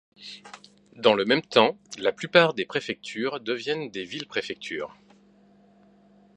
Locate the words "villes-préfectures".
4.03-4.97